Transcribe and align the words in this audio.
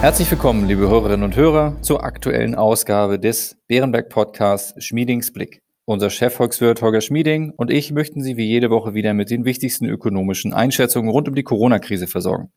Herzlich 0.00 0.30
willkommen, 0.30 0.66
liebe 0.66 0.88
Hörerinnen 0.88 1.24
und 1.24 1.36
Hörer, 1.36 1.76
zur 1.82 2.02
aktuellen 2.02 2.54
Ausgabe 2.54 3.18
des 3.18 3.58
Bärenberg 3.68 4.08
Podcasts 4.08 4.82
Schmiedings 4.82 5.30
Blick. 5.30 5.60
Unser 5.84 6.08
Chefvolkswirt 6.08 6.80
Holger 6.80 7.02
Schmieding 7.02 7.52
und 7.54 7.70
ich 7.70 7.92
möchten 7.92 8.22
Sie 8.22 8.38
wie 8.38 8.46
jede 8.46 8.70
Woche 8.70 8.94
wieder 8.94 9.12
mit 9.12 9.28
den 9.28 9.44
wichtigsten 9.44 9.84
ökonomischen 9.84 10.54
Einschätzungen 10.54 11.10
rund 11.10 11.28
um 11.28 11.34
die 11.34 11.42
Corona-Krise 11.42 12.06
versorgen. 12.06 12.50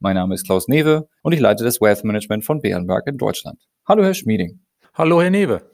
Mein 0.00 0.14
Name 0.14 0.32
ist 0.32 0.46
Klaus 0.46 0.68
Newe 0.68 1.06
und 1.20 1.34
ich 1.34 1.38
leite 1.38 1.64
das 1.64 1.82
Wealth 1.82 2.02
Management 2.02 2.46
von 2.46 2.62
Bärenberg 2.62 3.06
in 3.06 3.18
Deutschland. 3.18 3.60
Hallo, 3.86 4.02
Herr 4.02 4.14
Schmieding. 4.14 4.60
Hallo, 4.94 5.20
Herr 5.20 5.30
Newe. 5.30 5.70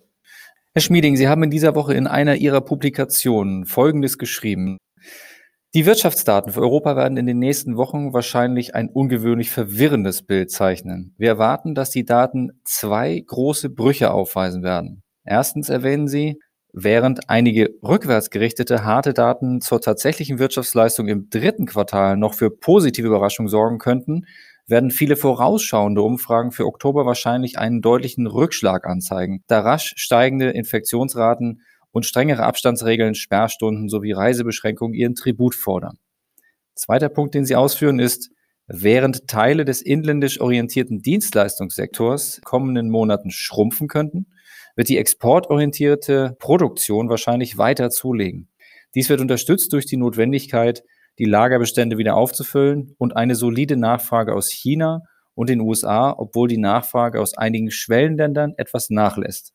Herr 0.75 0.83
Schmieding, 0.83 1.17
Sie 1.17 1.29
haben 1.29 1.45
in 1.45 1.51
dieser 1.51 1.77
Woche 1.77 1.95
in 1.95 2.09
einer 2.09 2.35
Ihrer 2.35 2.63
Publikationen 2.63 3.65
Folgendes 3.65 4.19
geschrieben. 4.19 4.77
Die 5.75 5.87
Wirtschaftsdaten 5.87 6.53
für 6.53 6.61
Europa 6.61 6.97
werden 6.97 7.17
in 7.17 7.25
den 7.25 7.39
nächsten 7.39 7.79
Wochen 7.79 8.13
wahrscheinlich 8.13 8.75
ein 8.75 8.91
ungewöhnlich 8.91 9.49
verwirrendes 9.49 10.21
Bild 10.21 10.51
zeichnen. 10.51 11.15
Wir 11.17 11.29
erwarten, 11.29 11.75
dass 11.75 11.89
die 11.89 12.05
Daten 12.05 12.51
zwei 12.63 13.19
große 13.27 13.71
Brüche 13.71 14.11
aufweisen 14.11 14.63
werden. 14.63 15.03
Erstens 15.25 15.71
erwähnen 15.71 16.09
Sie, 16.09 16.39
während 16.75 17.31
einige 17.31 17.71
rückwärtsgerichtete 17.83 18.85
harte 18.85 19.15
Daten 19.15 19.63
zur 19.63 19.81
tatsächlichen 19.81 20.39
Wirtschaftsleistung 20.39 21.09
im 21.09 21.31
dritten 21.31 21.65
Quartal 21.65 22.19
noch 22.19 22.35
für 22.35 22.51
positive 22.51 23.07
Überraschungen 23.07 23.49
sorgen 23.49 23.79
könnten, 23.79 24.27
werden 24.67 24.91
viele 24.91 25.17
vorausschauende 25.17 26.03
Umfragen 26.03 26.53
für 26.53 26.67
Oktober 26.67 27.07
wahrscheinlich 27.07 27.59
einen 27.59 27.81
deutlichen 27.81 28.27
Rückschlag 28.27 28.87
anzeigen, 28.87 29.43
da 29.47 29.61
rasch 29.61 29.95
steigende 29.97 30.51
Infektionsraten 30.51 31.63
und 31.93 32.07
strengere 32.07 32.43
Abstandsregeln, 32.43 33.15
Sperrstunden 33.15 33.89
sowie 33.89 34.13
Reisebeschränkungen 34.13 34.95
ihren 34.95 35.15
Tribut 35.15 35.55
fordern. 35.55 35.99
Zweiter 36.75 37.09
Punkt, 37.09 37.35
den 37.35 37.45
Sie 37.45 37.55
ausführen, 37.55 38.01
ist, 38.01 38.31
während 38.67 39.29
Teile 39.29 39.65
des 39.65 39.83
inländisch 39.83 40.41
orientierten 40.41 41.03
Dienstleistungssektors 41.03 42.41
kommenden 42.45 42.91
Monaten 42.91 43.31
schrumpfen 43.31 43.89
könnten, 43.89 44.27
wird 44.75 44.89
die 44.89 44.97
exportorientierte 44.97 46.37
Produktion 46.39 47.09
wahrscheinlich 47.11 47.59
weiter 47.59 47.91
zulegen. 47.91 48.49
Dies 48.95 49.09
wird 49.09 49.21
unterstützt 49.21 49.73
durch 49.73 49.87
die 49.87 49.97
Notwendigkeit, 49.97 50.83
die 51.19 51.27
Lagerbestände 51.27 51.99
wieder 51.99 52.17
aufzufüllen 52.17 52.95
und 52.99 53.17
eine 53.17 53.35
solide 53.35 53.77
Nachfrage 53.77 54.35
aus 54.35 54.51
China 54.51 55.03
und 55.35 55.51
den 55.51 55.61
USA, 55.61 56.15
obwohl 56.17 56.49
die 56.49 56.59
Nachfrage 56.59 57.21
aus 57.21 57.37
einigen 57.37 57.71
Schwellenländern 57.71 58.55
etwas 58.57 58.91
nachlässt. 58.91 59.53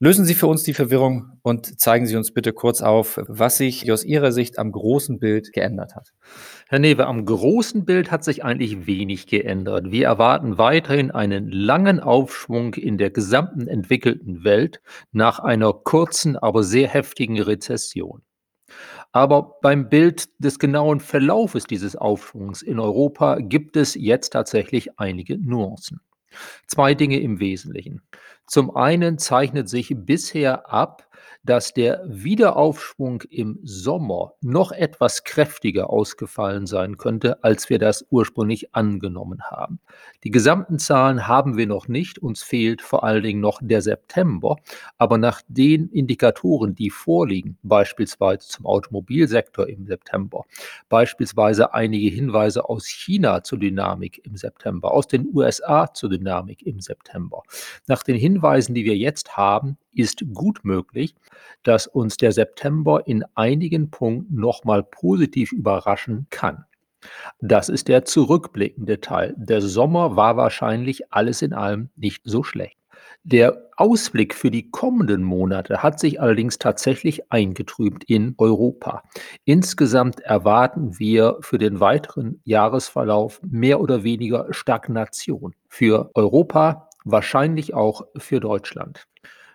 Lösen 0.00 0.24
Sie 0.24 0.34
für 0.34 0.46
uns 0.46 0.62
die 0.62 0.74
Verwirrung 0.74 1.40
und 1.42 1.80
zeigen 1.80 2.06
Sie 2.06 2.14
uns 2.14 2.32
bitte 2.32 2.52
kurz 2.52 2.82
auf, 2.82 3.18
was 3.26 3.56
sich 3.56 3.90
aus 3.90 4.04
Ihrer 4.04 4.30
Sicht 4.30 4.56
am 4.56 4.70
großen 4.70 5.18
Bild 5.18 5.52
geändert 5.52 5.96
hat. 5.96 6.12
Herr 6.68 6.78
Newe, 6.78 7.04
am 7.06 7.24
großen 7.24 7.84
Bild 7.84 8.12
hat 8.12 8.22
sich 8.22 8.44
eigentlich 8.44 8.86
wenig 8.86 9.26
geändert. 9.26 9.90
Wir 9.90 10.06
erwarten 10.06 10.56
weiterhin 10.56 11.10
einen 11.10 11.50
langen 11.50 11.98
Aufschwung 11.98 12.74
in 12.74 12.96
der 12.96 13.10
gesamten 13.10 13.66
entwickelten 13.66 14.44
Welt 14.44 14.80
nach 15.10 15.40
einer 15.40 15.72
kurzen, 15.72 16.36
aber 16.36 16.62
sehr 16.62 16.86
heftigen 16.86 17.40
Rezession. 17.42 18.22
Aber 19.10 19.56
beim 19.62 19.88
Bild 19.88 20.28
des 20.38 20.60
genauen 20.60 21.00
Verlaufes 21.00 21.64
dieses 21.64 21.96
Aufschwungs 21.96 22.62
in 22.62 22.78
Europa 22.78 23.40
gibt 23.40 23.76
es 23.76 23.96
jetzt 23.96 24.30
tatsächlich 24.30 24.96
einige 25.00 25.38
Nuancen. 25.38 26.00
Zwei 26.66 26.94
Dinge 26.94 27.20
im 27.20 27.40
Wesentlichen. 27.40 28.02
Zum 28.46 28.74
einen 28.74 29.18
zeichnet 29.18 29.68
sich 29.68 29.94
bisher 29.96 30.70
ab, 30.72 31.07
dass 31.44 31.72
der 31.72 32.02
Wiederaufschwung 32.06 33.22
im 33.30 33.58
Sommer 33.62 34.34
noch 34.40 34.72
etwas 34.72 35.24
kräftiger 35.24 35.90
ausgefallen 35.90 36.66
sein 36.66 36.98
könnte, 36.98 37.42
als 37.42 37.70
wir 37.70 37.78
das 37.78 38.04
ursprünglich 38.10 38.74
angenommen 38.74 39.42
haben. 39.42 39.80
Die 40.24 40.30
gesamten 40.30 40.78
Zahlen 40.78 41.26
haben 41.26 41.56
wir 41.56 41.66
noch 41.66 41.88
nicht, 41.88 42.18
uns 42.18 42.42
fehlt 42.42 42.82
vor 42.82 43.04
allen 43.04 43.22
Dingen 43.22 43.40
noch 43.40 43.60
der 43.62 43.82
September, 43.82 44.56
aber 44.98 45.16
nach 45.16 45.42
den 45.48 45.88
Indikatoren, 45.88 46.74
die 46.74 46.90
vorliegen, 46.90 47.56
beispielsweise 47.62 48.46
zum 48.48 48.66
Automobilsektor 48.66 49.68
im 49.68 49.86
September, 49.86 50.44
beispielsweise 50.88 51.72
einige 51.72 52.08
Hinweise 52.14 52.68
aus 52.68 52.86
China 52.86 53.42
zur 53.42 53.58
Dynamik 53.58 54.20
im 54.24 54.36
September, 54.36 54.92
aus 54.92 55.06
den 55.06 55.28
USA 55.34 55.92
zur 55.92 56.10
Dynamik 56.10 56.62
im 56.66 56.80
September, 56.80 57.42
nach 57.86 58.02
den 58.02 58.16
Hinweisen, 58.16 58.74
die 58.74 58.84
wir 58.84 58.96
jetzt 58.96 59.36
haben, 59.36 59.78
ist 59.98 60.22
gut 60.32 60.60
möglich, 60.64 61.14
dass 61.62 61.86
uns 61.86 62.16
der 62.16 62.32
September 62.32 63.06
in 63.06 63.24
einigen 63.34 63.90
Punkten 63.90 64.36
nochmal 64.36 64.82
positiv 64.82 65.52
überraschen 65.52 66.26
kann. 66.30 66.64
Das 67.40 67.68
ist 67.68 67.88
der 67.88 68.04
zurückblickende 68.04 69.00
Teil. 69.00 69.34
Der 69.36 69.60
Sommer 69.60 70.16
war 70.16 70.36
wahrscheinlich 70.36 71.12
alles 71.12 71.42
in 71.42 71.52
allem 71.52 71.90
nicht 71.96 72.22
so 72.24 72.42
schlecht. 72.42 72.78
Der 73.24 73.68
Ausblick 73.76 74.34
für 74.34 74.50
die 74.50 74.70
kommenden 74.70 75.22
Monate 75.22 75.82
hat 75.82 76.00
sich 76.00 76.20
allerdings 76.20 76.58
tatsächlich 76.58 77.30
eingetrübt 77.30 78.04
in 78.04 78.34
Europa. 78.38 79.02
Insgesamt 79.44 80.20
erwarten 80.20 80.98
wir 80.98 81.36
für 81.40 81.58
den 81.58 81.78
weiteren 81.78 82.40
Jahresverlauf 82.44 83.40
mehr 83.42 83.80
oder 83.80 84.02
weniger 84.02 84.46
Stagnation. 84.50 85.54
Für 85.68 86.10
Europa, 86.14 86.88
wahrscheinlich 87.04 87.74
auch 87.74 88.02
für 88.16 88.40
Deutschland. 88.40 89.06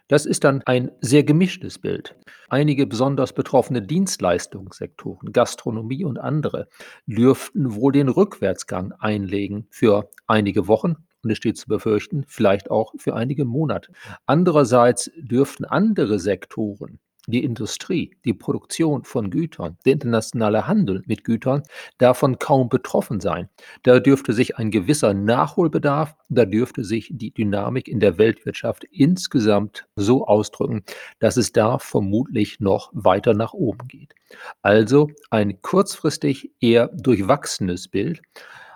Das 0.10 0.26
ist 0.26 0.44
dann 0.44 0.62
ein 0.66 0.92
sehr 1.00 1.24
gemischtes 1.24 1.80
Bild. 1.80 2.16
Einige 2.50 2.86
besonders 2.86 3.34
betroffene 3.34 3.82
Dienstleistungssektoren, 3.82 5.32
Gastronomie 5.32 6.04
und 6.04 6.20
andere, 6.20 6.68
dürften 7.08 7.74
wohl 7.74 7.94
den 7.94 8.10
Rückwärtsgang 8.10 8.92
einlegen 9.00 9.68
für 9.70 10.10
einige 10.28 10.68
Wochen 10.68 10.98
und 11.24 11.32
es 11.32 11.38
steht 11.38 11.58
zu 11.58 11.68
befürchten, 11.68 12.26
vielleicht 12.28 12.70
auch 12.70 12.94
für 12.98 13.16
einige 13.16 13.46
Monate. 13.46 13.94
Andererseits 14.26 15.10
dürften 15.18 15.64
andere 15.64 16.20
Sektoren 16.20 17.00
die 17.28 17.44
Industrie, 17.44 18.16
die 18.26 18.34
Produktion 18.34 19.04
von 19.04 19.30
Gütern, 19.30 19.78
der 19.86 19.94
internationale 19.94 20.68
Handel 20.68 21.04
mit 21.06 21.24
Gütern 21.24 21.64
davon 21.98 22.38
kaum 22.40 22.70
betroffen 22.70 23.20
sein. 23.20 23.50
Da 23.84 24.00
dürfte 24.00 24.34
sich 24.34 24.58
ein 24.58 24.72
gewisser 24.72 25.14
Nachholbedarf, 25.14 26.16
da 26.30 26.46
dürfte 26.46 26.84
sich 26.84 27.10
die 27.12 27.34
Dynamik 27.34 27.88
in 27.88 28.00
der 28.00 28.18
Weltwirtschaft 28.18 28.84
insgesamt 28.92 29.88
so 29.96 30.28
ausdrücken, 30.28 30.84
dass 31.20 31.38
es 31.38 31.52
da 31.52 31.80
vermutlich 31.80 32.60
noch 32.60 32.92
weiter 32.94 33.34
nach 33.34 33.54
oben 33.54 33.88
geht. 33.88 34.14
Also 34.62 35.10
ein 35.30 35.62
kurzfristig 35.62 36.52
eher 36.60 36.88
durchwachsenes 36.88 37.88
Bild, 37.88 38.22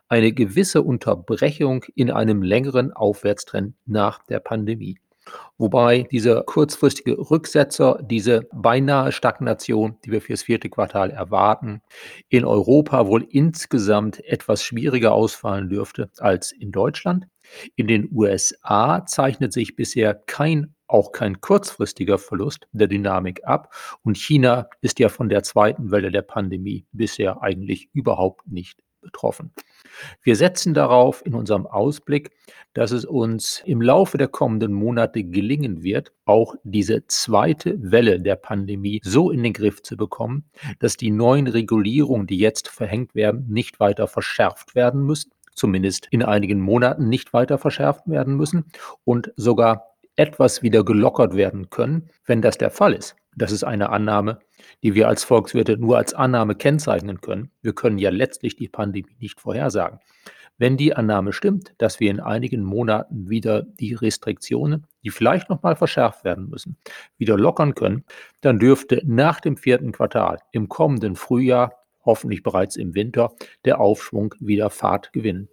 eine 0.09 0.31
gewisse 0.31 0.83
Unterbrechung 0.83 1.83
in 1.95 2.11
einem 2.11 2.41
längeren 2.41 2.93
Aufwärtstrend 2.93 3.75
nach 3.85 4.23
der 4.25 4.39
Pandemie. 4.39 4.99
Wobei 5.57 6.03
dieser 6.03 6.43
kurzfristige 6.43 7.17
Rücksetzer, 7.17 7.99
diese 8.03 8.47
beinahe 8.53 9.11
Stagnation, 9.11 9.97
die 10.05 10.11
wir 10.11 10.21
fürs 10.21 10.43
vierte 10.43 10.69
Quartal 10.69 11.09
erwarten, 11.09 11.81
in 12.29 12.45
Europa 12.45 13.07
wohl 13.07 13.25
insgesamt 13.29 14.23
etwas 14.25 14.63
schwieriger 14.63 15.13
ausfallen 15.13 15.69
dürfte 15.69 16.11
als 16.19 16.51
in 16.51 16.71
Deutschland. 16.71 17.27
In 17.75 17.87
den 17.87 18.09
USA 18.11 19.05
zeichnet 19.05 19.53
sich 19.53 19.75
bisher 19.75 20.13
kein 20.13 20.75
auch 20.87 21.11
kein 21.11 21.41
kurzfristiger 21.41 22.17
Verlust 22.17 22.67
der 22.71 22.87
Dynamik 22.87 23.45
ab. 23.45 23.73
Und 24.03 24.17
China 24.17 24.69
ist 24.81 24.99
ja 24.99 25.09
von 25.09 25.27
der 25.29 25.43
zweiten 25.43 25.91
Welle 25.91 26.11
der 26.11 26.21
Pandemie 26.21 26.85
bisher 26.91 27.41
eigentlich 27.41 27.89
überhaupt 27.93 28.47
nicht 28.47 28.83
betroffen. 29.07 29.51
Wir 30.21 30.35
setzen 30.35 30.73
darauf 30.73 31.25
in 31.25 31.33
unserem 31.33 31.65
Ausblick, 31.65 32.31
dass 32.73 32.91
es 32.91 33.05
uns 33.05 33.63
im 33.65 33.81
Laufe 33.81 34.17
der 34.17 34.27
kommenden 34.27 34.73
Monate 34.73 35.23
gelingen 35.23 35.81
wird, 35.81 36.11
auch 36.25 36.55
diese 36.63 37.07
zweite 37.07 37.75
Welle 37.79 38.19
der 38.19 38.35
Pandemie 38.35 39.01
so 39.03 39.31
in 39.31 39.41
den 39.41 39.53
Griff 39.53 39.81
zu 39.81 39.97
bekommen, 39.97 40.45
dass 40.79 40.97
die 40.97 41.09
neuen 41.09 41.47
Regulierungen, 41.47 42.27
die 42.27 42.37
jetzt 42.37 42.67
verhängt 42.67 43.15
werden, 43.15 43.47
nicht 43.49 43.79
weiter 43.79 44.07
verschärft 44.07 44.75
werden 44.75 45.03
müssen, 45.03 45.31
zumindest 45.55 46.07
in 46.11 46.21
einigen 46.21 46.59
Monaten 46.59 47.09
nicht 47.09 47.33
weiter 47.33 47.57
verschärft 47.57 48.07
werden 48.07 48.35
müssen 48.35 48.65
und 49.05 49.33
sogar 49.35 49.96
etwas 50.17 50.61
wieder 50.61 50.83
gelockert 50.83 51.35
werden 51.35 51.69
können, 51.69 52.09
wenn 52.25 52.41
das 52.41 52.57
der 52.57 52.71
Fall 52.71 52.93
ist. 52.93 53.15
Das 53.35 53.51
ist 53.51 53.63
eine 53.63 53.89
Annahme, 53.91 54.39
die 54.83 54.95
wir 54.95 55.07
als 55.07 55.23
Volkswirte 55.23 55.77
nur 55.77 55.97
als 55.97 56.13
Annahme 56.13 56.55
kennzeichnen 56.55 57.21
können. 57.21 57.51
Wir 57.61 57.73
können 57.73 57.99
ja 57.99 58.09
letztlich 58.09 58.55
die 58.55 58.67
Pandemie 58.67 59.15
nicht 59.19 59.39
vorhersagen. 59.39 59.99
Wenn 60.57 60.75
die 60.75 60.95
Annahme 60.95 61.33
stimmt, 61.33 61.75
dass 61.77 61.99
wir 61.99 62.09
in 62.09 62.19
einigen 62.19 62.63
Monaten 62.63 63.29
wieder 63.29 63.61
die 63.61 63.93
Restriktionen, 63.93 64.87
die 65.03 65.11
vielleicht 65.11 65.49
nochmal 65.49 65.75
verschärft 65.75 66.23
werden 66.23 66.49
müssen, 66.49 66.77
wieder 67.19 67.37
lockern 67.37 67.75
können, 67.75 68.03
dann 68.41 68.57
dürfte 68.57 69.03
nach 69.05 69.39
dem 69.39 69.55
vierten 69.55 69.91
Quartal 69.91 70.39
im 70.51 70.67
kommenden 70.67 71.15
Frühjahr, 71.15 71.73
hoffentlich 72.03 72.41
bereits 72.41 72.75
im 72.75 72.95
Winter, 72.95 73.35
der 73.65 73.79
Aufschwung 73.79 74.33
wieder 74.39 74.71
Fahrt 74.71 75.13
gewinnen. 75.13 75.47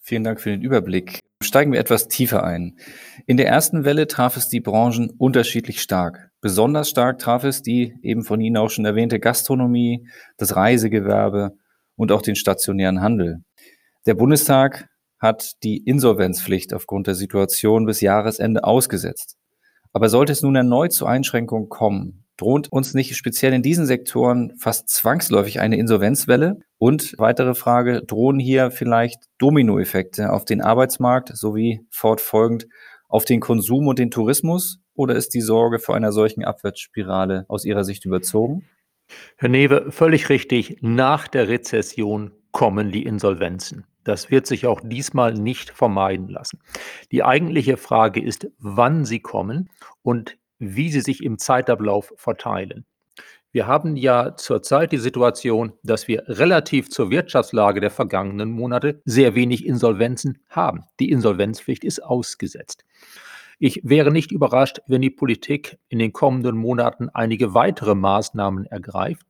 Vielen 0.00 0.24
Dank 0.24 0.40
für 0.40 0.50
den 0.50 0.60
Überblick. 0.60 1.25
Steigen 1.42 1.72
wir 1.72 1.80
etwas 1.80 2.08
tiefer 2.08 2.44
ein. 2.44 2.78
In 3.26 3.36
der 3.36 3.46
ersten 3.46 3.84
Welle 3.84 4.06
traf 4.06 4.36
es 4.36 4.48
die 4.48 4.60
Branchen 4.60 5.10
unterschiedlich 5.18 5.82
stark. 5.82 6.30
Besonders 6.40 6.88
stark 6.88 7.18
traf 7.18 7.44
es 7.44 7.62
die 7.62 7.94
eben 8.02 8.24
von 8.24 8.40
Ihnen 8.40 8.56
auch 8.56 8.70
schon 8.70 8.84
erwähnte 8.84 9.20
Gastronomie, 9.20 10.08
das 10.38 10.56
Reisegewerbe 10.56 11.52
und 11.94 12.10
auch 12.10 12.22
den 12.22 12.36
stationären 12.36 13.02
Handel. 13.02 13.42
Der 14.06 14.14
Bundestag 14.14 14.88
hat 15.18 15.62
die 15.62 15.78
Insolvenzpflicht 15.78 16.72
aufgrund 16.74 17.06
der 17.06 17.14
Situation 17.14 17.86
bis 17.86 18.00
Jahresende 18.00 18.64
ausgesetzt. 18.64 19.36
Aber 19.92 20.08
sollte 20.08 20.32
es 20.32 20.42
nun 20.42 20.56
erneut 20.56 20.92
zu 20.92 21.06
Einschränkungen 21.06 21.68
kommen, 21.68 22.25
droht 22.36 22.68
uns 22.70 22.94
nicht 22.94 23.16
speziell 23.16 23.52
in 23.52 23.62
diesen 23.62 23.86
Sektoren 23.86 24.52
fast 24.58 24.88
zwangsläufig 24.88 25.60
eine 25.60 25.76
Insolvenzwelle? 25.76 26.60
Und 26.78 27.14
weitere 27.18 27.54
Frage, 27.54 28.02
drohen 28.02 28.38
hier 28.38 28.70
vielleicht 28.70 29.24
Dominoeffekte 29.38 30.32
auf 30.32 30.44
den 30.44 30.60
Arbeitsmarkt 30.60 31.36
sowie 31.36 31.80
fortfolgend 31.90 32.66
auf 33.08 33.24
den 33.24 33.40
Konsum 33.40 33.86
und 33.86 33.98
den 33.98 34.10
Tourismus? 34.10 34.78
Oder 34.94 35.14
ist 35.14 35.34
die 35.34 35.40
Sorge 35.40 35.78
vor 35.78 35.94
einer 35.94 36.12
solchen 36.12 36.44
Abwärtsspirale 36.44 37.44
aus 37.48 37.64
Ihrer 37.64 37.84
Sicht 37.84 38.04
überzogen? 38.04 38.66
Herr 39.36 39.48
Newe, 39.48 39.92
völlig 39.92 40.28
richtig. 40.28 40.78
Nach 40.80 41.28
der 41.28 41.48
Rezession 41.48 42.32
kommen 42.50 42.90
die 42.90 43.04
Insolvenzen. 43.04 43.86
Das 44.02 44.30
wird 44.30 44.46
sich 44.46 44.66
auch 44.66 44.80
diesmal 44.82 45.34
nicht 45.34 45.70
vermeiden 45.70 46.28
lassen. 46.28 46.60
Die 47.10 47.24
eigentliche 47.24 47.76
Frage 47.76 48.22
ist, 48.22 48.48
wann 48.58 49.04
sie 49.04 49.20
kommen 49.20 49.68
und 50.02 50.38
wie 50.58 50.90
sie 50.90 51.00
sich 51.00 51.22
im 51.22 51.38
Zeitablauf 51.38 52.12
verteilen. 52.16 52.84
Wir 53.52 53.66
haben 53.66 53.96
ja 53.96 54.36
zurzeit 54.36 54.92
die 54.92 54.98
Situation, 54.98 55.72
dass 55.82 56.08
wir 56.08 56.24
relativ 56.26 56.90
zur 56.90 57.10
Wirtschaftslage 57.10 57.80
der 57.80 57.90
vergangenen 57.90 58.50
Monate 58.50 59.00
sehr 59.06 59.34
wenig 59.34 59.64
Insolvenzen 59.64 60.38
haben. 60.50 60.84
Die 61.00 61.10
Insolvenzpflicht 61.10 61.82
ist 61.82 62.02
ausgesetzt. 62.02 62.84
Ich 63.58 63.80
wäre 63.82 64.12
nicht 64.12 64.32
überrascht, 64.32 64.80
wenn 64.86 65.00
die 65.00 65.10
Politik 65.10 65.78
in 65.88 65.98
den 65.98 66.12
kommenden 66.12 66.56
Monaten 66.56 67.08
einige 67.08 67.54
weitere 67.54 67.94
Maßnahmen 67.94 68.66
ergreift, 68.66 69.26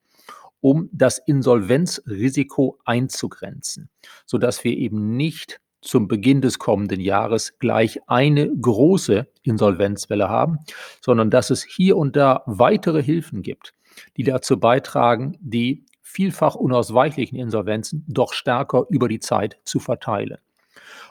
um 0.60 0.88
das 0.92 1.18
Insolvenzrisiko 1.18 2.78
einzugrenzen, 2.84 3.88
sodass 4.24 4.64
wir 4.64 4.76
eben 4.76 5.16
nicht 5.16 5.60
zum 5.80 6.08
Beginn 6.08 6.40
des 6.40 6.58
kommenden 6.58 7.00
Jahres 7.00 7.60
gleich 7.60 8.00
eine 8.08 8.50
große 8.50 9.28
Insolvenzwelle 9.46 10.28
haben, 10.28 10.58
sondern 11.00 11.30
dass 11.30 11.50
es 11.50 11.62
hier 11.62 11.96
und 11.96 12.16
da 12.16 12.42
weitere 12.46 13.02
Hilfen 13.02 13.42
gibt, 13.42 13.72
die 14.16 14.24
dazu 14.24 14.58
beitragen, 14.58 15.36
die 15.40 15.84
vielfach 16.02 16.54
unausweichlichen 16.54 17.38
Insolvenzen 17.38 18.04
doch 18.08 18.32
stärker 18.32 18.86
über 18.88 19.08
die 19.08 19.20
Zeit 19.20 19.58
zu 19.64 19.80
verteilen. 19.80 20.38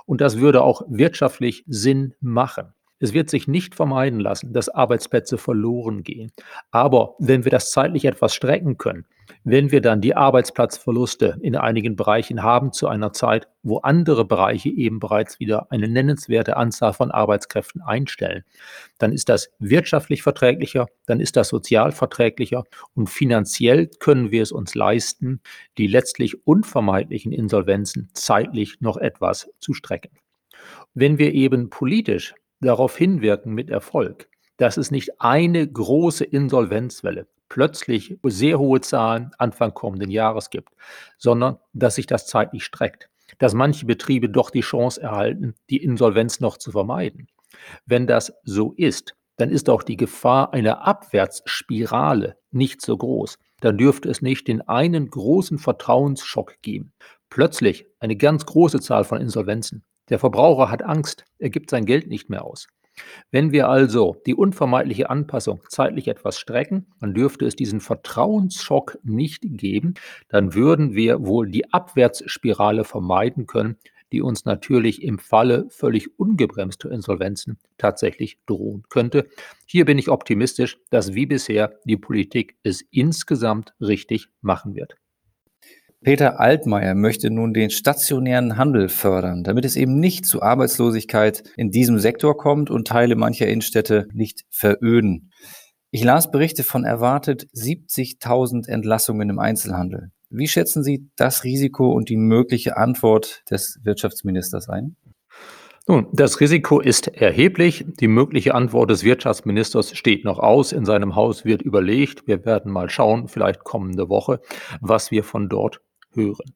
Und 0.05 0.21
das 0.21 0.37
würde 0.37 0.61
auch 0.61 0.83
wirtschaftlich 0.87 1.63
Sinn 1.67 2.13
machen. 2.21 2.73
Es 2.99 3.13
wird 3.13 3.29
sich 3.29 3.47
nicht 3.47 3.75
vermeiden 3.75 4.19
lassen, 4.19 4.53
dass 4.53 4.69
Arbeitsplätze 4.69 5.37
verloren 5.37 6.03
gehen. 6.03 6.31
Aber 6.71 7.15
wenn 7.19 7.43
wir 7.43 7.51
das 7.51 7.71
zeitlich 7.71 8.05
etwas 8.05 8.33
strecken 8.33 8.77
können, 8.77 9.05
wenn 9.43 9.71
wir 9.71 9.81
dann 9.81 10.01
die 10.01 10.15
Arbeitsplatzverluste 10.15 11.37
in 11.41 11.55
einigen 11.55 11.95
Bereichen 11.95 12.43
haben 12.43 12.71
zu 12.71 12.87
einer 12.87 13.13
Zeit, 13.13 13.47
wo 13.63 13.77
andere 13.77 14.25
Bereiche 14.25 14.69
eben 14.69 14.99
bereits 14.99 15.39
wieder 15.39 15.71
eine 15.71 15.87
nennenswerte 15.87 16.57
Anzahl 16.57 16.93
von 16.93 17.11
Arbeitskräften 17.11 17.81
einstellen, 17.81 18.43
dann 18.97 19.11
ist 19.11 19.29
das 19.29 19.49
wirtschaftlich 19.59 20.23
verträglicher, 20.23 20.87
dann 21.05 21.19
ist 21.19 21.35
das 21.35 21.49
sozial 21.49 21.91
verträglicher 21.91 22.63
und 22.93 23.09
finanziell 23.09 23.87
können 23.99 24.31
wir 24.31 24.43
es 24.43 24.51
uns 24.51 24.75
leisten, 24.75 25.41
die 25.77 25.87
letztlich 25.87 26.45
unvermeidlichen 26.45 27.31
Insolvenzen 27.31 28.09
zeitlich 28.13 28.77
noch 28.79 28.97
etwas 28.97 29.49
zu 29.59 29.73
strecken. 29.73 30.11
Wenn 30.93 31.17
wir 31.17 31.33
eben 31.33 31.69
politisch 31.69 32.33
darauf 32.61 32.97
hinwirken 32.97 33.53
mit 33.53 33.69
Erfolg, 33.69 34.27
dass 34.57 34.77
es 34.77 34.91
nicht 34.91 35.21
eine 35.21 35.67
große 35.67 36.23
Insolvenzwelle, 36.23 37.27
plötzlich 37.49 38.17
sehr 38.23 38.59
hohe 38.59 38.81
Zahlen 38.81 39.31
Anfang 39.37 39.73
kommenden 39.73 40.11
Jahres 40.11 40.49
gibt, 40.49 40.73
sondern 41.17 41.57
dass 41.73 41.95
sich 41.95 42.07
das 42.07 42.27
zeitlich 42.27 42.63
streckt, 42.63 43.09
dass 43.37 43.53
manche 43.53 43.85
Betriebe 43.85 44.29
doch 44.29 44.49
die 44.49 44.61
Chance 44.61 45.01
erhalten, 45.01 45.55
die 45.69 45.83
Insolvenz 45.83 46.39
noch 46.39 46.57
zu 46.57 46.71
vermeiden. 46.71 47.27
Wenn 47.85 48.07
das 48.07 48.33
so 48.43 48.73
ist, 48.73 49.15
dann 49.37 49.49
ist 49.49 49.69
auch 49.69 49.83
die 49.83 49.97
Gefahr 49.97 50.53
einer 50.53 50.87
Abwärtsspirale 50.87 52.37
nicht 52.51 52.81
so 52.81 52.97
groß. 52.97 53.37
Dann 53.61 53.77
dürfte 53.77 54.09
es 54.09 54.21
nicht 54.21 54.47
den 54.47 54.61
einen 54.61 55.09
großen 55.09 55.57
Vertrauensschock 55.57 56.61
geben. 56.61 56.93
Plötzlich 57.29 57.85
eine 57.99 58.15
ganz 58.15 58.45
große 58.45 58.79
Zahl 58.79 59.03
von 59.03 59.19
Insolvenzen. 59.19 59.83
Der 60.09 60.19
Verbraucher 60.19 60.69
hat 60.69 60.83
Angst, 60.83 61.25
er 61.39 61.49
gibt 61.49 61.69
sein 61.69 61.85
Geld 61.85 62.07
nicht 62.07 62.29
mehr 62.29 62.45
aus. 62.45 62.67
Wenn 63.31 63.51
wir 63.51 63.69
also 63.69 64.15
die 64.25 64.35
unvermeidliche 64.35 65.09
Anpassung 65.09 65.61
zeitlich 65.69 66.07
etwas 66.07 66.39
strecken, 66.39 66.87
dann 66.99 67.13
dürfte 67.13 67.45
es 67.45 67.55
diesen 67.55 67.81
Vertrauensschock 67.81 68.97
nicht 69.03 69.41
geben, 69.43 69.95
dann 70.29 70.53
würden 70.53 70.93
wir 70.93 71.25
wohl 71.25 71.49
die 71.49 71.71
Abwärtsspirale 71.73 72.83
vermeiden 72.83 73.47
können, 73.47 73.77
die 74.11 74.21
uns 74.21 74.45
natürlich 74.45 75.03
im 75.03 75.19
Falle 75.19 75.65
völlig 75.69 76.19
ungebremster 76.19 76.91
Insolvenzen 76.91 77.57
tatsächlich 77.77 78.37
drohen 78.45 78.83
könnte. 78.89 79.27
Hier 79.65 79.85
bin 79.85 79.97
ich 79.97 80.09
optimistisch, 80.09 80.77
dass 80.89 81.15
wie 81.15 81.25
bisher 81.25 81.79
die 81.85 81.97
Politik 81.97 82.55
es 82.63 82.81
insgesamt 82.91 83.73
richtig 83.81 84.29
machen 84.41 84.75
wird. 84.75 84.95
Peter 86.01 86.39
Altmaier 86.39 86.93
möchte 86.93 87.31
nun 87.31 87.53
den 87.53 87.69
stationären 87.69 88.57
Handel 88.57 88.89
fördern, 88.89 89.43
damit 89.43 89.65
es 89.65 89.75
eben 89.75 89.99
nicht 89.99 90.25
zu 90.25 90.41
Arbeitslosigkeit 90.41 91.43
in 91.57 91.71
diesem 91.71 91.99
Sektor 91.99 92.37
kommt 92.37 92.69
und 92.69 92.87
Teile 92.87 93.15
mancher 93.15 93.47
Innenstädte 93.47 94.07
nicht 94.13 94.43
veröden. 94.49 95.31
Ich 95.91 96.03
las 96.03 96.29
Berichte 96.29 96.63
von 96.63 96.83
erwartet 96.83 97.47
70.000 97.55 98.67
Entlassungen 98.67 99.29
im 99.29 99.39
Einzelhandel. 99.39 100.11
Wie 100.29 100.47
schätzen 100.47 100.83
Sie 100.83 101.09
das 101.15 101.43
Risiko 101.43 101.93
und 101.93 102.09
die 102.09 102.17
mögliche 102.17 102.77
Antwort 102.77 103.43
des 103.49 103.79
Wirtschaftsministers 103.83 104.67
ein? 104.69 104.97
Nun, 105.87 106.07
das 106.13 106.39
Risiko 106.39 106.79
ist 106.79 107.07
erheblich. 107.07 107.85
Die 107.99 108.07
mögliche 108.07 108.55
Antwort 108.55 108.89
des 108.89 109.03
Wirtschaftsministers 109.03 109.95
steht 109.95 110.25
noch 110.25 110.39
aus. 110.39 110.71
In 110.71 110.83
seinem 110.83 111.15
Haus 111.15 111.45
wird 111.45 111.61
überlegt. 111.61 112.27
Wir 112.27 112.43
werden 112.43 112.71
mal 112.71 112.89
schauen, 112.89 113.27
vielleicht 113.27 113.63
kommende 113.63 114.09
Woche, 114.09 114.41
was 114.81 115.11
wir 115.11 115.23
von 115.23 115.47
dort 115.47 115.81
hören. 116.15 116.55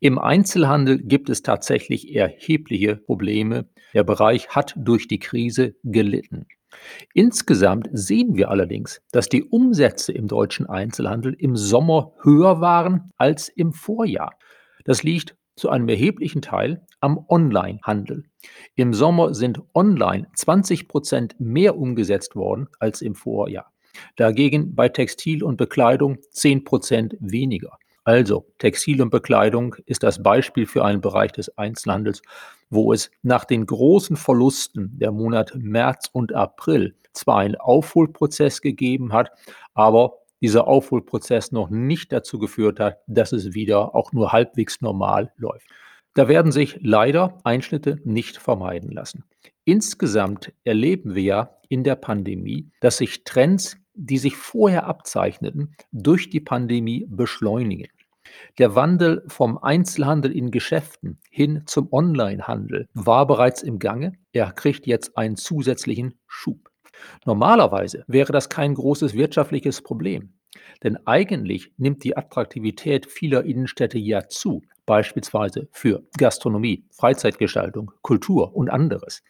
Im 0.00 0.18
Einzelhandel 0.18 0.98
gibt 1.02 1.28
es 1.30 1.42
tatsächlich 1.42 2.14
erhebliche 2.14 2.96
Probleme. 2.96 3.68
Der 3.94 4.04
Bereich 4.04 4.50
hat 4.50 4.74
durch 4.76 5.08
die 5.08 5.18
Krise 5.18 5.74
gelitten. 5.82 6.46
Insgesamt 7.14 7.88
sehen 7.92 8.36
wir 8.36 8.50
allerdings, 8.50 9.00
dass 9.12 9.28
die 9.28 9.44
Umsätze 9.44 10.12
im 10.12 10.28
deutschen 10.28 10.66
Einzelhandel 10.66 11.34
im 11.38 11.56
Sommer 11.56 12.12
höher 12.22 12.60
waren 12.60 13.10
als 13.16 13.48
im 13.48 13.72
Vorjahr. 13.72 14.38
Das 14.84 15.02
liegt 15.02 15.36
zu 15.56 15.70
einem 15.70 15.88
erheblichen 15.88 16.42
Teil 16.42 16.84
am 17.00 17.24
Onlinehandel. 17.28 18.24
Im 18.74 18.92
Sommer 18.92 19.34
sind 19.34 19.62
online 19.74 20.28
20 20.34 20.86
Prozent 20.86 21.36
mehr 21.38 21.78
umgesetzt 21.78 22.36
worden 22.36 22.68
als 22.78 23.00
im 23.00 23.14
Vorjahr. 23.14 23.72
Dagegen 24.16 24.74
bei 24.74 24.90
Textil 24.90 25.42
und 25.42 25.56
Bekleidung 25.56 26.18
10 26.30 26.64
Prozent 26.64 27.16
weniger. 27.20 27.78
Also, 28.06 28.46
Textil 28.58 29.02
und 29.02 29.10
Bekleidung 29.10 29.74
ist 29.84 30.04
das 30.04 30.22
Beispiel 30.22 30.66
für 30.66 30.84
einen 30.84 31.00
Bereich 31.00 31.32
des 31.32 31.58
Einzelhandels, 31.58 32.22
wo 32.70 32.92
es 32.92 33.10
nach 33.22 33.44
den 33.44 33.66
großen 33.66 34.16
Verlusten 34.16 34.96
der 34.96 35.10
Monate 35.10 35.58
März 35.58 36.08
und 36.12 36.32
April 36.32 36.94
zwar 37.12 37.38
einen 37.38 37.56
Aufholprozess 37.56 38.60
gegeben 38.62 39.12
hat, 39.12 39.32
aber 39.74 40.18
dieser 40.40 40.68
Aufholprozess 40.68 41.50
noch 41.50 41.68
nicht 41.68 42.12
dazu 42.12 42.38
geführt 42.38 42.78
hat, 42.78 42.98
dass 43.08 43.32
es 43.32 43.54
wieder 43.54 43.96
auch 43.96 44.12
nur 44.12 44.30
halbwegs 44.30 44.80
normal 44.80 45.32
läuft. 45.36 45.66
Da 46.14 46.28
werden 46.28 46.52
sich 46.52 46.78
leider 46.80 47.40
Einschnitte 47.42 48.00
nicht 48.04 48.36
vermeiden 48.36 48.92
lassen. 48.92 49.24
Insgesamt 49.64 50.52
erleben 50.62 51.16
wir 51.16 51.22
ja 51.24 51.56
in 51.68 51.82
der 51.82 51.96
Pandemie, 51.96 52.70
dass 52.78 52.98
sich 52.98 53.24
Trends, 53.24 53.76
die 53.94 54.18
sich 54.18 54.36
vorher 54.36 54.86
abzeichneten, 54.86 55.74
durch 55.90 56.30
die 56.30 56.38
Pandemie 56.38 57.04
beschleunigen. 57.08 57.88
Der 58.58 58.74
Wandel 58.74 59.22
vom 59.26 59.58
Einzelhandel 59.58 60.32
in 60.32 60.50
Geschäften 60.50 61.20
hin 61.30 61.62
zum 61.66 61.88
Onlinehandel 61.92 62.88
war 62.94 63.26
bereits 63.26 63.62
im 63.62 63.78
Gange. 63.78 64.12
Er 64.32 64.52
kriegt 64.52 64.86
jetzt 64.86 65.16
einen 65.16 65.36
zusätzlichen 65.36 66.18
Schub. 66.26 66.70
Normalerweise 67.24 68.04
wäre 68.06 68.32
das 68.32 68.48
kein 68.48 68.74
großes 68.74 69.14
wirtschaftliches 69.14 69.82
Problem. 69.82 70.32
Denn 70.82 70.98
eigentlich 71.06 71.72
nimmt 71.76 72.04
die 72.04 72.16
Attraktivität 72.16 73.06
vieler 73.06 73.44
Innenstädte 73.44 73.98
ja 73.98 74.28
zu, 74.28 74.62
beispielsweise 74.86 75.68
für 75.72 76.02
Gastronomie, 76.16 76.86
Freizeitgestaltung, 76.92 77.92
Kultur 78.02 78.54
und 78.54 78.70
anderes. 78.70 79.22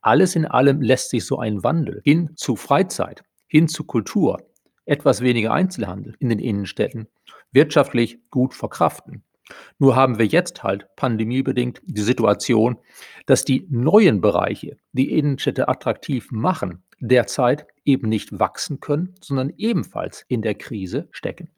Alles 0.00 0.34
in 0.36 0.46
allem 0.46 0.80
lässt 0.80 1.10
sich 1.10 1.24
so 1.24 1.38
ein 1.38 1.62
Wandel 1.62 2.00
hin 2.04 2.30
zu 2.36 2.56
Freizeit, 2.56 3.22
hin 3.46 3.68
zu 3.68 3.84
Kultur, 3.84 4.42
etwas 4.84 5.20
weniger 5.20 5.52
Einzelhandel 5.52 6.16
in 6.18 6.28
den 6.28 6.38
Innenstädten 6.38 7.06
wirtschaftlich 7.52 8.18
gut 8.30 8.54
verkraften. 8.54 9.22
Nur 9.78 9.96
haben 9.96 10.18
wir 10.18 10.26
jetzt 10.26 10.62
halt 10.62 10.86
pandemiebedingt 10.96 11.82
die 11.84 12.00
Situation, 12.00 12.78
dass 13.26 13.44
die 13.44 13.66
neuen 13.70 14.20
Bereiche, 14.20 14.76
die 14.92 15.10
Innenstädte 15.16 15.68
attraktiv 15.68 16.30
machen, 16.30 16.82
derzeit 17.00 17.66
eben 17.84 18.08
nicht 18.08 18.38
wachsen 18.38 18.80
können, 18.80 19.14
sondern 19.20 19.52
ebenfalls 19.56 20.24
in 20.28 20.42
der 20.42 20.54
Krise 20.54 21.08
stecken. 21.10 21.50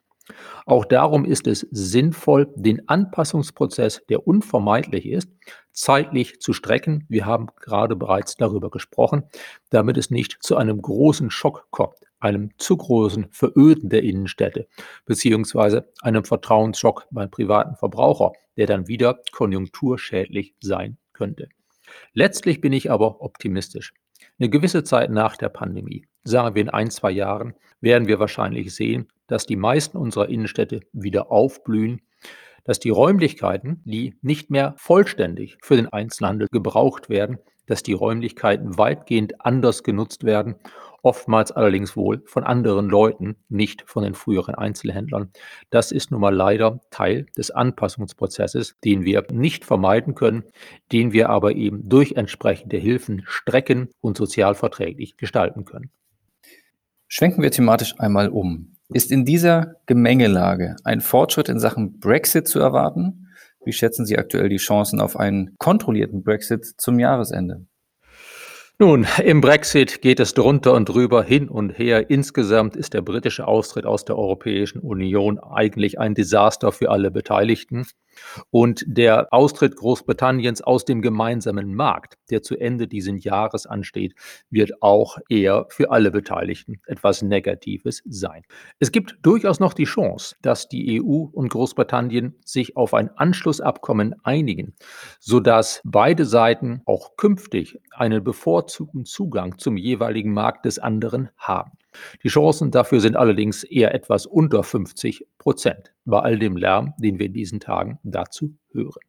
Auch 0.65 0.87
darum 0.87 1.27
ist 1.27 1.47
es 1.47 1.67
sinnvoll, 1.71 2.51
den 2.57 2.89
Anpassungsprozess, 2.89 4.03
der 4.09 4.27
unvermeidlich 4.27 5.07
ist, 5.07 5.29
zeitlich 5.71 6.41
zu 6.41 6.55
strecken. 6.55 7.05
Wir 7.11 7.27
haben 7.27 7.49
gerade 7.61 7.95
bereits 7.95 8.37
darüber 8.37 8.71
gesprochen, 8.71 9.25
damit 9.69 9.99
es 9.99 10.11
nicht 10.11 10.39
zu 10.41 10.57
einem 10.57 10.81
großen 10.81 11.31
Schock 11.31 11.67
kommt, 11.71 11.99
einem 12.25 12.51
zu 12.57 12.77
großen 12.77 13.27
Veröden 13.31 13.91
der 13.91 14.03
Innenstädte, 14.03 14.67
beziehungsweise 15.05 15.93
einem 16.01 16.25
Vertrauensschock 16.25 17.07
beim 17.11 17.31
privaten 17.31 17.77
Verbraucher, 17.77 18.33
der 18.57 18.67
dann 18.67 18.89
wieder 18.89 19.21
konjunkturschädlich 19.33 20.55
sein 20.61 20.97
könnte. 21.13 21.49
Letztlich 22.15 22.61
bin 22.61 22.73
ich 22.73 22.91
aber 22.91 23.21
optimistisch. 23.21 23.93
Eine 24.39 24.49
gewisse 24.49 24.83
Zeit 24.85 25.11
nach 25.11 25.37
der 25.37 25.51
Pandemie, 25.51 26.07
sagen 26.25 26.55
wir 26.55 26.63
in 26.63 26.71
ein, 26.71 26.91
zwei 26.91 27.11
Jahren, 27.11 27.55
werden 27.81 28.09
wir 28.09 28.19
wahrscheinlich 28.19 28.75
sehen, 28.75 29.09
dass 29.27 29.47
die 29.47 29.57
meisten 29.57 29.99
unserer 29.99 30.29
Innenstädte 30.29 30.81
wieder 30.93 31.31
aufblühen, 31.31 32.01
dass 32.65 32.81
die 32.81 32.91
Räumlichkeiten, 32.91 33.83
die 33.85 34.17
nicht 34.23 34.51
mehr 34.51 34.75
vollständig 34.79 35.59
für 35.61 35.77
den 35.77 35.89
Einzelhandel 35.89 36.49
gebraucht 36.51 37.11
werden, 37.11 37.39
dass 37.67 37.83
die 37.83 37.93
Räumlichkeiten 37.93 38.79
weitgehend 38.79 39.45
anders 39.45 39.83
genutzt 39.83 40.25
werden, 40.25 40.57
oftmals 41.05 41.53
allerdings 41.53 41.97
wohl 41.97 42.23
von 42.27 42.45
anderen 42.45 42.89
Leuten, 42.89 43.37
nicht 43.49 43.85
von 43.87 44.03
den 44.03 44.15
früheren 44.15 44.55
Einzelhändlern. 44.55 45.31
Das 45.71 45.93
ist 45.93 46.11
nun 46.11 46.21
mal 46.21 46.35
leider 46.35 46.81
Teil 46.91 47.27
des 47.37 47.51
Anpassungsprozesses, 47.51 48.77
den 48.85 49.05
wir 49.05 49.25
nicht 49.31 49.65
vermeiden 49.65 50.15
können, 50.15 50.45
den 50.93 51.13
wir 51.13 51.29
aber 51.29 51.55
eben 51.55 51.89
durch 51.89 52.13
entsprechende 52.13 52.79
Hilfen 52.79 53.23
strecken 53.27 53.91
und 54.01 54.17
sozialverträglich 54.17 55.17
gestalten 55.17 55.65
können. 55.65 55.91
Schwenken 57.07 57.43
wir 57.43 57.51
thematisch 57.51 57.95
einmal 58.01 58.29
um. 58.29 58.77
Ist 58.89 59.13
in 59.13 59.25
dieser 59.25 59.77
Gemengelage 59.87 60.77
ein 60.85 61.01
Fortschritt 61.01 61.49
in 61.49 61.61
Sachen 61.61 62.01
Brexit 62.01 62.49
zu 62.49 62.61
erwarten? 62.61 63.29
Wie 63.65 63.73
schätzen 63.73 64.05
Sie 64.05 64.19
aktuell 64.19 64.49
die 64.49 64.57
Chancen 64.57 65.01
auf 65.01 65.17
einen 65.17 65.55
kontrollierten 65.59 66.23
Brexit 66.23 66.65
zum 66.65 66.99
Jahresende? 66.99 67.67
Nun, 68.81 69.07
im 69.23 69.41
Brexit 69.41 70.03
geht 70.03 70.19
es 70.19 70.35
drunter 70.35 70.73
und 70.73 70.89
drüber 70.89 71.23
hin 71.23 71.49
und 71.49 71.79
her. 71.79 72.11
Insgesamt 72.11 72.75
ist 72.75 72.93
der 72.93 73.03
britische 73.03 73.47
Austritt 73.47 73.87
aus 73.87 74.05
der 74.05 74.19
Europäischen 74.19 74.81
Union 74.81 75.39
eigentlich 75.39 76.01
ein 76.01 76.15
Desaster 76.15 76.73
für 76.73 76.91
alle 76.91 77.13
Beteiligten. 77.13 77.87
Und 78.51 78.85
der 78.87 79.33
Austritt 79.33 79.77
Großbritanniens 79.77 80.63
aus 80.63 80.85
dem 80.85 81.03
gemeinsamen 81.03 81.75
Markt, 81.75 82.15
der 82.31 82.43
zu 82.43 82.57
Ende 82.57 82.89
dieses 82.89 83.25
Jahres 83.25 83.67
ansteht, 83.67 84.15
wird 84.51 84.83
auch 84.83 85.19
eher 85.29 85.67
für 85.69 85.91
alle 85.91 86.11
Beteiligten 86.13 86.81
etwas 86.87 87.23
Negatives 87.23 88.03
sein. 88.07 88.43
Es 88.79 88.93
gibt 88.93 89.19
durchaus 89.23 89.59
noch 89.59 89.75
die 89.75 89.85
Chance, 89.85 90.37
dass 90.43 90.69
die 90.69 91.01
EU 91.03 91.27
und 91.33 91.49
Großbritannien 91.49 92.37
sich 92.45 92.77
auf 92.77 92.95
ein 92.95 93.11
Anschlussabkommen 93.11 94.15
einigen, 94.23 94.75
sodass 95.19 95.81
beide 95.85 96.25
Seiten 96.25 96.83
auch 96.87 97.17
künftig 97.17 97.81
einen 97.91 98.23
bevorzugten 98.23 98.64
Zugang 98.67 99.59
zum 99.59 99.77
jeweiligen 99.77 100.33
Markt 100.33 100.65
des 100.65 100.79
anderen 100.79 101.31
haben. 101.37 101.73
Die 102.23 102.29
Chancen 102.29 102.71
dafür 102.71 103.01
sind 103.01 103.17
allerdings 103.17 103.65
eher 103.65 103.95
etwas 103.95 104.27
unter 104.27 104.63
50 104.63 105.27
Prozent 105.39 105.93
bei 106.05 106.21
all 106.21 106.39
dem 106.39 106.57
Lärm, 106.57 106.95
den 106.99 107.19
wir 107.19 107.27
in 107.27 107.33
diesen 107.33 107.61
Tagen 107.61 107.99
dazu 108.03 108.57
hören. 108.73 109.01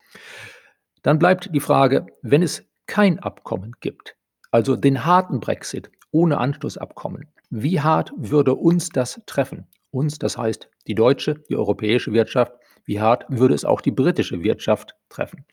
Dann 1.01 1.19
bleibt 1.19 1.53
die 1.53 1.59
Frage, 1.59 2.05
wenn 2.21 2.41
es 2.41 2.63
kein 2.87 3.19
Abkommen 3.19 3.73
gibt, 3.79 4.15
also 4.51 4.75
den 4.75 5.05
harten 5.05 5.39
Brexit 5.39 5.91
ohne 6.11 6.37
Anschlussabkommen, 6.37 7.31
wie 7.49 7.81
hart 7.81 8.11
würde 8.17 8.55
uns 8.55 8.89
das 8.89 9.21
treffen? 9.25 9.67
Uns, 9.91 10.17
das 10.17 10.37
heißt 10.37 10.69
die 10.87 10.95
deutsche, 10.95 11.35
die 11.49 11.55
europäische 11.55 12.13
Wirtschaft, 12.13 12.53
wie 12.85 12.99
hart 12.99 13.25
würde 13.29 13.53
es 13.53 13.65
auch 13.65 13.81
die 13.81 13.91
britische 13.91 14.43
Wirtschaft 14.43 14.95
treffen? 15.09 15.45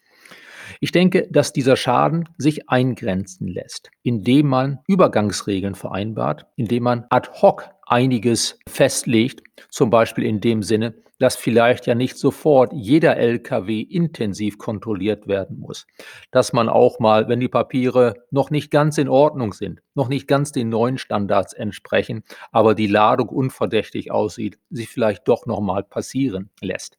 Ich 0.81 0.93
denke, 0.93 1.29
dass 1.31 1.53
dieser 1.53 1.77
Schaden 1.77 2.29
sich 2.39 2.69
eingrenzen 2.69 3.49
lässt, 3.49 3.91
indem 4.03 4.49
man 4.49 4.79
Übergangsregeln 4.87 5.75
vereinbart, 5.75 6.47
indem 6.57 6.85
man 6.85 7.07
ad 7.11 7.31
hoc 7.41 7.71
einiges 7.87 8.59
festlegt, 8.69 9.43
zum 9.71 9.91
Beispiel 9.91 10.25
in 10.25 10.41
dem 10.41 10.63
Sinne, 10.63 10.95
dass 11.19 11.37
vielleicht 11.37 11.87
ja 11.87 11.95
nicht 11.95 12.19
sofort 12.19 12.73
jeder 12.73 13.17
LKW 13.17 13.81
intensiv 13.81 14.59
kontrolliert 14.59 15.29
werden 15.29 15.61
muss, 15.61 15.87
dass 16.33 16.53
man 16.53 16.69
auch 16.69 16.99
mal, 16.99 17.29
wenn 17.29 17.39
die 17.39 17.49
Papiere 17.49 18.15
noch 18.33 18.51
nicht 18.51 18.73
ganz 18.73 18.99
in 18.99 19.09
Ordnung 19.09 19.53
sind, 19.53 19.83
noch 19.95 20.09
nicht 20.09 20.27
ganz 20.27 20.51
den 20.51 20.69
neuen 20.69 20.99
Standards 20.99 21.53
entsprechen, 21.53 22.25
aber 22.51 22.75
die 22.75 22.89
Ladung 22.89 23.29
unverdächtig 23.29 24.11
aussieht, 24.11 24.59
sie 24.71 24.87
vielleicht 24.87 25.29
doch 25.29 25.47
noch 25.47 25.61
mal 25.61 25.85
passieren 25.85 26.51
lässt. 26.61 26.99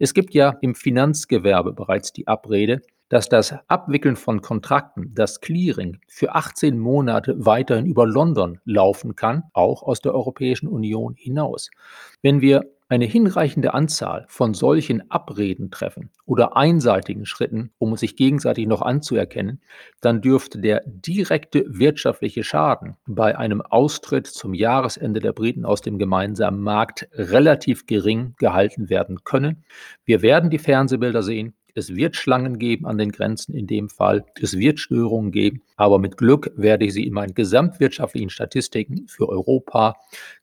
Es 0.00 0.12
gibt 0.12 0.34
ja 0.34 0.56
im 0.60 0.74
Finanzgewerbe 0.74 1.72
bereits 1.72 2.12
die 2.12 2.26
Abrede, 2.26 2.82
dass 3.12 3.28
das 3.28 3.54
Abwickeln 3.68 4.16
von 4.16 4.40
Kontrakten, 4.40 5.14
das 5.14 5.42
Clearing 5.42 5.98
für 6.08 6.34
18 6.34 6.78
Monate 6.78 7.34
weiterhin 7.44 7.84
über 7.84 8.06
London 8.06 8.58
laufen 8.64 9.16
kann, 9.16 9.42
auch 9.52 9.82
aus 9.82 10.00
der 10.00 10.14
Europäischen 10.14 10.66
Union 10.66 11.12
hinaus. 11.14 11.70
Wenn 12.22 12.40
wir 12.40 12.70
eine 12.88 13.04
hinreichende 13.04 13.74
Anzahl 13.74 14.24
von 14.28 14.54
solchen 14.54 15.10
Abreden 15.10 15.70
treffen 15.70 16.10
oder 16.24 16.56
einseitigen 16.56 17.26
Schritten, 17.26 17.70
um 17.78 17.96
sich 17.96 18.16
gegenseitig 18.16 18.66
noch 18.66 18.80
anzuerkennen, 18.80 19.60
dann 20.00 20.22
dürfte 20.22 20.58
der 20.58 20.82
direkte 20.86 21.64
wirtschaftliche 21.68 22.44
Schaden 22.44 22.96
bei 23.06 23.36
einem 23.36 23.60
Austritt 23.60 24.26
zum 24.26 24.54
Jahresende 24.54 25.20
der 25.20 25.32
Briten 25.32 25.66
aus 25.66 25.82
dem 25.82 25.98
gemeinsamen 25.98 26.62
Markt 26.62 27.08
relativ 27.12 27.86
gering 27.86 28.34
gehalten 28.38 28.88
werden 28.88 29.24
können. 29.24 29.64
Wir 30.04 30.22
werden 30.22 30.48
die 30.48 30.58
Fernsehbilder 30.58 31.22
sehen, 31.22 31.54
es 31.74 31.94
wird 31.94 32.16
Schlangen 32.16 32.58
geben 32.58 32.86
an 32.86 32.98
den 32.98 33.12
Grenzen 33.12 33.54
in 33.54 33.66
dem 33.66 33.88
Fall. 33.88 34.24
Es 34.40 34.58
wird 34.58 34.78
Störungen 34.78 35.32
geben. 35.32 35.62
Aber 35.76 35.98
mit 35.98 36.16
Glück 36.16 36.52
werde 36.56 36.84
ich 36.84 36.92
sie 36.92 37.06
in 37.06 37.14
meinen 37.14 37.34
gesamtwirtschaftlichen 37.34 38.30
Statistiken 38.30 39.06
für 39.08 39.28
Europa 39.28 39.96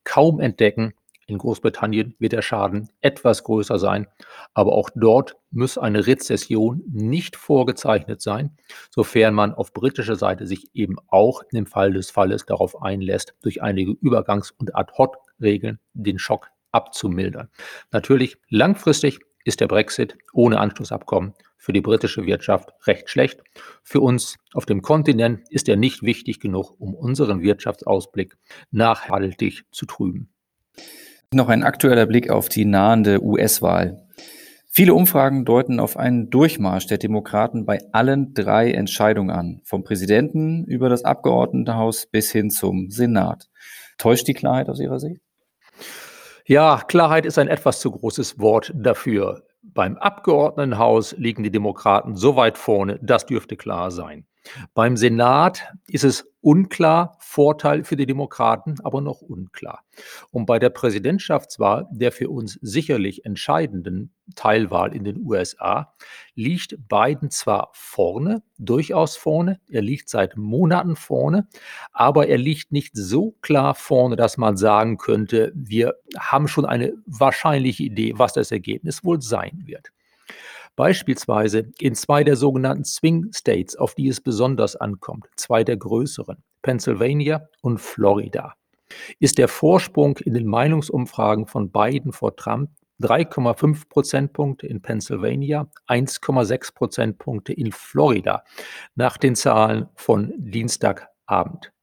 kaum 0.04 0.40
entdecken. 0.40 0.94
In 1.28 1.38
Großbritannien 1.38 2.16
wird 2.18 2.34
der 2.34 2.42
Schaden 2.42 2.90
etwas 3.02 3.44
größer 3.44 3.78
sein, 3.78 4.08
aber 4.56 4.74
auch 4.74 4.90
dort 4.96 5.36
muss 5.52 5.78
eine 5.78 6.08
Rezession 6.08 6.82
nicht 6.88 7.36
vorgezeichnet 7.36 8.20
sein, 8.20 8.58
sofern 8.90 9.36
man 9.36 9.54
auf 9.54 9.72
britischer 9.72 10.16
Seite 10.16 10.48
sich 10.48 10.74
eben 10.74 10.96
auch 11.08 11.44
im 11.52 11.68
Fall 11.68 11.94
des 11.94 12.10
Falles 12.10 12.48
darauf 12.48 12.82
einlässt, 12.82 13.36
durch 13.44 13.62
einige 13.62 13.92
Übergangs- 13.92 14.54
und 14.58 14.76
Ad-Hoc-Regeln 14.76 15.78
den 15.94 16.18
Schock 16.18 16.50
abzumildern. 16.72 17.50
Natürlich 17.92 18.38
langfristig 18.50 19.20
ist 19.50 19.60
der 19.60 19.68
Brexit 19.68 20.16
ohne 20.32 20.60
Anschlussabkommen 20.60 21.34
für 21.58 21.74
die 21.74 21.82
britische 21.82 22.26
Wirtschaft 22.26 22.70
recht 22.86 23.10
schlecht. 23.10 23.42
Für 23.84 24.00
uns 24.00 24.38
auf 24.54 24.66
dem 24.66 24.82
Kontinent 24.82 25.42
ist 25.50 25.68
er 25.68 25.76
nicht 25.76 26.04
wichtig 26.04 26.40
genug, 26.40 26.76
um 26.80 26.94
unseren 26.94 27.42
Wirtschaftsausblick 27.42 28.38
nachhaltig 28.72 29.66
zu 29.72 29.86
trüben. 29.86 30.30
Noch 31.34 31.50
ein 31.50 31.64
aktueller 31.64 32.06
Blick 32.06 32.30
auf 32.30 32.48
die 32.48 32.64
nahende 32.64 33.22
US-Wahl. 33.22 34.08
Viele 34.72 34.94
Umfragen 34.94 35.46
deuten 35.46 35.80
auf 35.80 35.98
einen 35.98 36.30
Durchmarsch 36.30 36.86
der 36.86 37.00
Demokraten 37.00 37.66
bei 37.66 37.80
allen 37.92 38.36
drei 38.36 38.72
Entscheidungen 38.72 39.32
an, 39.32 39.62
vom 39.64 39.84
Präsidenten 39.84 40.64
über 40.66 40.90
das 40.90 41.04
Abgeordnetenhaus 41.04 42.06
bis 42.06 42.32
hin 42.32 42.52
zum 42.52 42.92
Senat. 42.92 43.50
Täuscht 43.98 44.28
die 44.28 44.36
Klarheit 44.36 44.70
aus 44.70 44.80
Ihrer 44.80 45.00
Sicht? 45.00 45.22
Ja, 46.50 46.82
Klarheit 46.88 47.28
ist 47.28 47.38
ein 47.38 47.48
etwas 47.48 47.80
zu 47.80 47.92
großes 47.92 48.40
Wort 48.40 48.74
dafür. 48.74 49.44
Beim 49.62 49.98
Abgeordnetenhaus 49.98 51.12
liegen 51.16 51.44
die 51.44 51.52
Demokraten 51.52 52.16
so 52.16 52.36
weit 52.36 52.58
vorne, 52.58 52.98
das 53.04 53.28
dürfte 53.28 53.56
klar 53.56 53.92
sein. 53.92 54.26
Beim 54.74 54.98
Senat 54.98 55.72
ist 55.86 56.04
es 56.04 56.28
unklar, 56.42 57.19
Vorteil 57.32 57.84
für 57.84 57.96
die 57.96 58.08
Demokraten, 58.08 58.78
aber 58.84 59.02
noch 59.02 59.22
unklar. 59.22 59.84
Und 60.32 60.48
bei 60.48 60.58
der 60.58 60.72
Präsidentschaftswahl, 60.72 61.88
der 61.92 62.12
für 62.12 62.28
uns 62.28 62.58
sicherlich 62.64 63.24
entscheidenden 63.24 64.16
Teilwahl 64.34 64.96
in 64.96 65.04
den 65.04 65.22
USA, 65.24 65.94
liegt 66.34 66.76
Biden 66.90 67.30
zwar 67.30 67.70
vorne, 67.74 68.42
durchaus 68.58 69.16
vorne, 69.16 69.60
er 69.70 69.84
liegt 69.84 70.10
seit 70.10 70.38
Monaten 70.38 70.96
vorne, 70.96 71.48
aber 71.92 72.26
er 72.26 72.40
liegt 72.40 72.72
nicht 72.72 72.98
so 72.98 73.36
klar 73.42 73.76
vorne, 73.76 74.16
dass 74.16 74.38
man 74.38 74.58
sagen 74.58 74.98
könnte, 74.98 75.52
wir 75.54 75.94
haben 76.18 76.48
schon 76.48 76.66
eine 76.66 76.94
wahrscheinliche 77.06 77.84
Idee, 77.84 78.14
was 78.16 78.34
das 78.34 78.52
Ergebnis 78.52 79.04
wohl 79.04 79.22
sein 79.22 79.62
wird. 79.66 79.92
Beispielsweise 80.80 81.74
in 81.82 81.94
zwei 81.94 82.24
der 82.24 82.38
sogenannten 82.38 82.86
Swing 82.86 83.34
States, 83.34 83.76
auf 83.76 83.96
die 83.96 84.08
es 84.08 84.22
besonders 84.22 84.78
ankommt, 84.78 85.26
zwei 85.36 85.66
der 85.66 85.76
größeren, 85.76 86.42
Pennsylvania 86.62 87.50
und 87.62 87.82
Florida, 87.82 88.54
ist 89.20 89.40
der 89.40 89.50
Vorsprung 89.50 90.18
in 90.20 90.36
den 90.36 90.48
Meinungsumfragen 90.48 91.48
von 91.48 91.70
Biden 91.70 92.14
vor 92.14 92.38
Trump 92.38 92.70
3,5 93.02 93.90
Prozentpunkte 93.90 94.68
in 94.68 94.82
Pennsylvania, 94.82 95.70
1,6 95.90 96.74
Prozentpunkte 96.74 97.52
in 97.52 97.74
Florida 97.74 98.46
nach 98.96 99.18
den 99.18 99.36
Zahlen 99.36 99.90
von 99.96 100.32
Dienstagabend. 100.38 101.74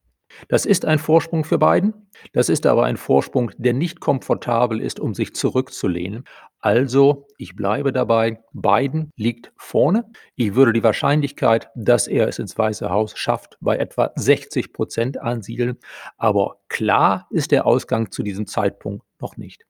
Das 0.49 0.65
ist 0.65 0.87
ein 0.87 0.99
Vorsprung 0.99 1.45
für 1.45 1.59
Biden, 1.59 2.05
Das 2.32 2.49
ist 2.49 2.66
aber 2.66 2.85
ein 2.85 2.96
Vorsprung, 2.96 3.50
der 3.58 3.73
nicht 3.73 4.00
komfortabel 4.00 4.80
ist, 4.80 5.00
um 5.00 5.14
sich 5.14 5.35
zurückzulehnen. 5.35 6.25
Also, 6.61 7.28
ich 7.38 7.54
bleibe 7.54 7.92
dabei, 7.92 8.40
Biden 8.52 9.12
liegt 9.16 9.52
vorne. 9.56 10.11
Ich 10.35 10.54
würde 10.54 10.73
die 10.73 10.82
Wahrscheinlichkeit, 10.82 11.68
dass 11.76 12.08
er 12.08 12.26
es 12.26 12.38
ins 12.38 12.58
Weiße 12.58 12.90
Haus 12.90 13.16
schafft, 13.16 13.56
bei 13.61 13.76
etwa 13.76 14.11
60 14.16 14.73
Prozent 14.73 15.20
ansiedeln. 15.20 15.78
Aber 16.16 16.56
klar 16.68 17.28
ist 17.30 17.52
der 17.52 17.66
Ausgang 17.66 18.11
zu 18.11 18.23
diesem 18.23 18.46
Zeitpunkt 18.46 19.04
noch 19.20 19.37
nicht. 19.37 19.64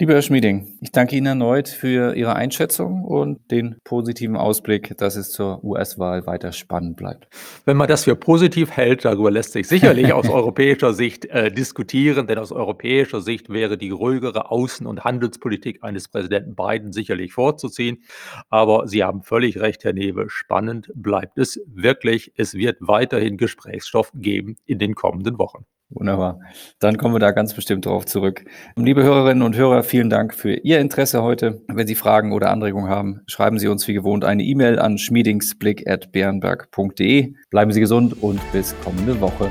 Lieber 0.00 0.14
Herr 0.14 0.22
Schmieding, 0.22 0.78
ich 0.80 0.92
danke 0.92 1.14
Ihnen 1.14 1.26
erneut 1.26 1.68
für 1.68 2.16
Ihre 2.16 2.34
Einschätzung 2.34 3.04
und 3.04 3.50
den 3.50 3.76
positiven 3.84 4.34
Ausblick, 4.34 4.96
dass 4.96 5.14
es 5.14 5.30
zur 5.30 5.62
US-Wahl 5.62 6.26
weiter 6.26 6.52
spannend 6.52 6.96
bleibt. 6.96 7.28
Wenn 7.66 7.76
man 7.76 7.86
das 7.86 8.04
für 8.04 8.16
positiv 8.16 8.70
hält, 8.70 9.04
darüber 9.04 9.30
lässt 9.30 9.52
sich 9.52 9.68
sicherlich 9.68 10.10
aus 10.14 10.26
europäischer 10.26 10.94
Sicht 10.94 11.26
äh, 11.26 11.52
diskutieren, 11.52 11.89
denn 11.92 12.38
aus 12.38 12.52
europäischer 12.52 13.20
Sicht 13.20 13.50
wäre 13.50 13.76
die 13.76 13.90
ruhigere 13.90 14.50
Außen- 14.50 14.86
und 14.86 15.04
Handelspolitik 15.04 15.82
eines 15.82 16.08
Präsidenten 16.08 16.54
Biden 16.54 16.92
sicherlich 16.92 17.32
vorzuziehen. 17.32 18.02
Aber 18.48 18.86
Sie 18.86 19.04
haben 19.04 19.22
völlig 19.22 19.60
recht, 19.60 19.84
Herr 19.84 19.92
Newe, 19.92 20.26
spannend 20.28 20.90
bleibt 20.94 21.38
es 21.38 21.60
wirklich. 21.66 22.32
Es 22.36 22.54
wird 22.54 22.78
weiterhin 22.80 23.36
Gesprächsstoff 23.36 24.12
geben 24.14 24.56
in 24.64 24.78
den 24.78 24.94
kommenden 24.94 25.38
Wochen. 25.38 25.66
Wunderbar. 25.90 26.40
Dann 26.78 26.96
kommen 26.98 27.16
wir 27.16 27.18
da 27.18 27.32
ganz 27.32 27.52
bestimmt 27.52 27.84
darauf 27.84 28.06
zurück. 28.06 28.44
Liebe 28.76 29.02
Hörerinnen 29.02 29.42
und 29.42 29.56
Hörer, 29.56 29.82
vielen 29.82 30.08
Dank 30.08 30.34
für 30.34 30.54
Ihr 30.54 30.78
Interesse 30.78 31.24
heute. 31.24 31.62
Wenn 31.66 31.88
Sie 31.88 31.96
Fragen 31.96 32.32
oder 32.32 32.50
Anregungen 32.50 32.88
haben, 32.88 33.22
schreiben 33.26 33.58
Sie 33.58 33.66
uns 33.66 33.88
wie 33.88 33.94
gewohnt 33.94 34.24
eine 34.24 34.44
E-Mail 34.44 34.78
an 34.78 34.98
schmiedingsblick.bernberg.de. 34.98 37.34
Bleiben 37.50 37.72
Sie 37.72 37.80
gesund 37.80 38.22
und 38.22 38.40
bis 38.52 38.76
kommende 38.84 39.20
Woche. 39.20 39.50